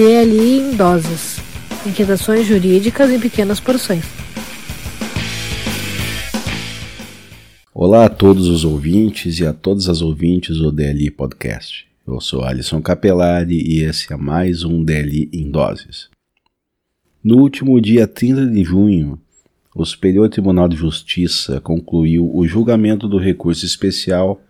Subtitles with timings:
[0.00, 1.36] DLI em doses,
[1.86, 4.02] inquietações jurídicas em pequenas porções.
[7.74, 11.86] Olá a todos os ouvintes e a todas as ouvintes do DLI Podcast.
[12.06, 16.08] Eu sou Alisson Capelari e esse é mais um DLI em doses.
[17.22, 19.20] No último dia 30 de junho,
[19.76, 24.40] o Superior Tribunal de Justiça concluiu o julgamento do recurso especial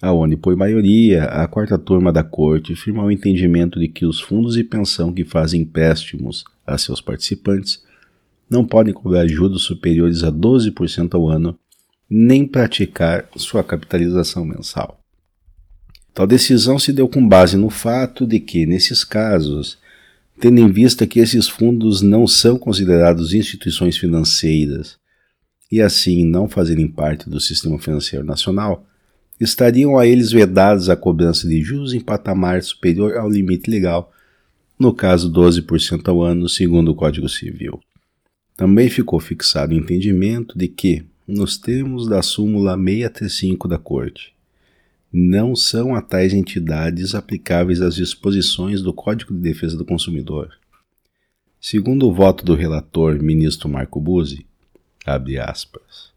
[0.00, 4.54] aonde, por maioria, a quarta turma da Corte firmou o entendimento de que os fundos
[4.54, 7.82] de pensão que fazem empréstimos a seus participantes
[8.48, 11.58] não podem cobrar juros superiores a 12% ao ano,
[12.08, 14.98] nem praticar sua capitalização mensal.
[16.14, 19.78] Tal decisão se deu com base no fato de que, nesses casos,
[20.40, 24.98] tendo em vista que esses fundos não são considerados instituições financeiras
[25.70, 28.86] e assim não fazerem parte do sistema financeiro nacional,
[29.40, 34.12] estariam a eles vedados a cobrança de juros em patamar superior ao limite legal,
[34.78, 37.80] no caso 12% ao ano, segundo o Código Civil.
[38.56, 44.34] Também ficou fixado o entendimento de que, nos termos da súmula 635 da Corte,
[45.12, 50.50] não são a tais entidades aplicáveis as disposições do Código de Defesa do Consumidor.
[51.60, 54.46] Segundo o voto do relator, ministro Marco Buzzi,
[55.06, 56.12] abre aspas,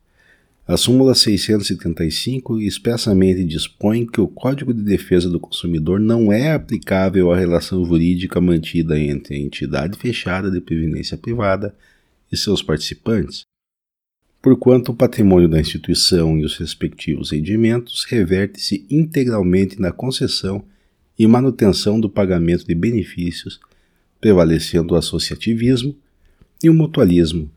[0.67, 7.31] a súmula 675 expressamente dispõe que o Código de Defesa do Consumidor não é aplicável
[7.31, 11.75] à relação jurídica mantida entre a entidade fechada de previdência privada
[12.31, 13.41] e seus participantes,
[14.41, 20.63] porquanto o patrimônio da instituição e os respectivos rendimentos reverte-se integralmente na concessão
[21.19, 23.59] e manutenção do pagamento de benefícios,
[24.21, 25.95] prevalecendo o associativismo
[26.63, 27.51] e o mutualismo,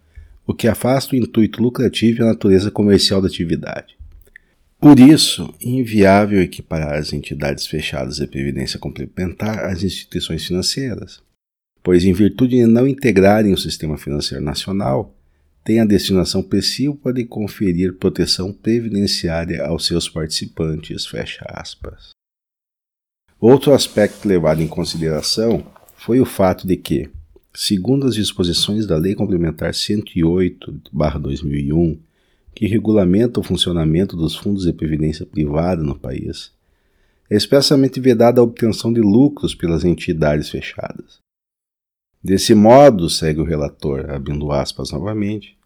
[0.46, 3.96] o que afasta o intuito lucrativo e a natureza comercial da atividade.
[4.78, 11.22] Por isso, inviável equiparar as entidades fechadas de previdência complementar às instituições financeiras,
[11.82, 15.16] pois, em virtude de não integrarem o sistema financeiro nacional,
[15.64, 21.06] tem a destinação principal de conferir proteção previdenciária aos seus participantes.
[23.40, 25.66] Outro aspecto levado em consideração
[25.96, 27.08] foi o fato de que,
[27.54, 31.98] segundo as disposições da Lei Complementar 108/2001,
[32.54, 36.52] que regulamenta o funcionamento dos fundos de previdência privada no país,
[37.30, 41.18] é expressamente vedada a obtenção de lucros pelas entidades fechadas.
[42.22, 45.56] Desse modo, segue o relator, abrindo aspas novamente,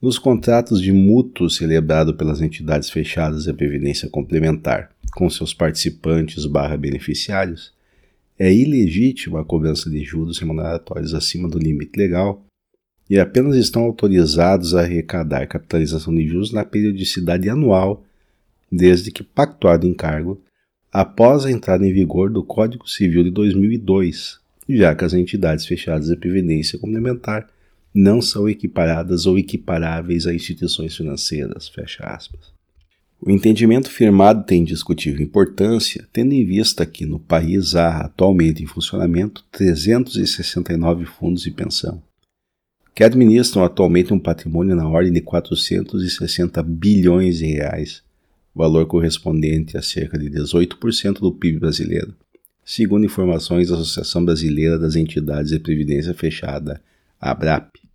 [0.00, 6.76] nos contratos de mútuo celebrado pelas entidades fechadas de previdência complementar com seus participantes barra
[6.76, 7.72] beneficiários,
[8.38, 12.44] é ilegítima a cobrança de juros remuneratórios acima do limite legal
[13.08, 18.04] e apenas estão autorizados a arrecadar capitalização de juros na periodicidade anual,
[18.70, 20.40] desde que pactuado em cargo,
[20.92, 26.08] após a entrada em vigor do Código Civil de 2002, já que as entidades fechadas
[26.08, 27.48] de previdência complementar
[27.94, 31.68] não são equiparadas ou equiparáveis a instituições financeiras.
[31.68, 32.55] Fecha aspas.
[33.20, 38.66] O entendimento firmado tem indiscutível importância, tendo em vista que no país há atualmente em
[38.66, 42.02] funcionamento 369 fundos de pensão,
[42.94, 48.02] que administram atualmente um patrimônio na ordem de 460 bilhões de reais,
[48.54, 52.14] valor correspondente a cerca de 18% do PIB brasileiro,
[52.64, 56.82] segundo informações da Associação Brasileira das Entidades de Previdência Fechada,
[57.18, 57.85] ABRAP.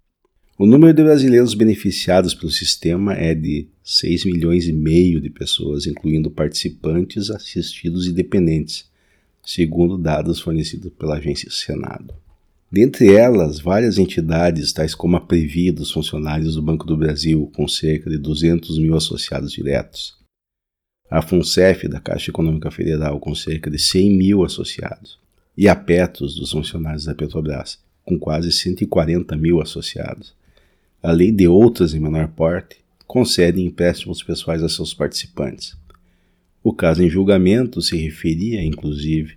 [0.61, 5.87] O número de brasileiros beneficiados pelo sistema é de 6 milhões e meio de pessoas,
[5.87, 8.85] incluindo participantes, assistidos e dependentes,
[9.43, 12.13] segundo dados fornecidos pela agência Senado.
[12.71, 17.67] Dentre elas, várias entidades, tais como a Previ dos funcionários do Banco do Brasil, com
[17.67, 20.15] cerca de 200 mil associados diretos,
[21.09, 25.17] a FUNCEF, da Caixa Econômica Federal, com cerca de 100 mil associados,
[25.57, 30.39] e a Petros, dos funcionários da Petrobras, com quase 140 mil associados,
[31.01, 35.75] além de outras em menor porte, concedem empréstimos pessoais a seus participantes.
[36.63, 39.35] O caso em julgamento se referia, inclusive,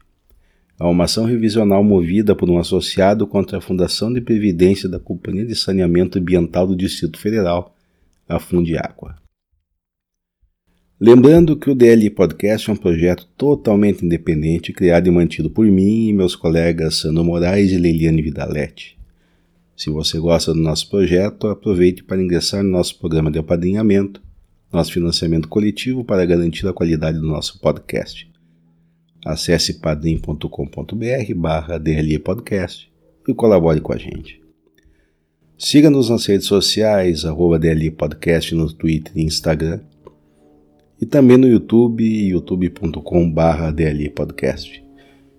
[0.79, 5.47] a uma ação revisional movida por um associado contra a Fundação de Previdência da Companhia
[5.47, 7.75] de Saneamento Ambiental do Distrito Federal,
[8.29, 9.17] a Fundiágua.
[11.01, 16.09] Lembrando que o DLI Podcast é um projeto totalmente independente, criado e mantido por mim
[16.09, 18.97] e meus colegas Sandro Moraes e Leiliane Vidaletti.
[19.77, 24.23] Se você gosta do nosso projeto, aproveite para ingressar no nosso programa de apadrinhamento,
[24.73, 28.31] nosso financiamento coletivo para garantir a qualidade do nosso podcast.
[29.25, 32.93] Acesse padrim.com.br barra DLI Podcast
[33.27, 34.43] e colabore com a gente.
[35.57, 39.81] Siga-nos nas redes sociais, arroba DLI Podcast no Twitter e Instagram
[41.01, 44.85] e também no YouTube, youtube.com.br dlipodcast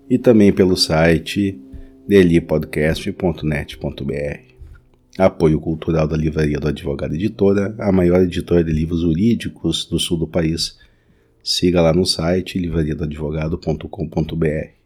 [0.08, 1.60] e também pelo site
[2.08, 4.46] dlipodcast.net.br.
[5.18, 10.18] Apoio cultural da Livraria do Advogado Editora, a maior editora de livros jurídicos do sul
[10.18, 10.78] do país.
[11.42, 14.76] Siga lá no site livrariadoadvogado.com.br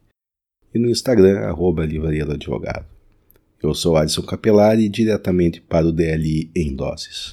[0.73, 2.87] e no Instagram, arroba Livraria do Advogado.
[3.63, 7.33] Eu sou Alisson Capelari, diretamente para o DLI em Doses.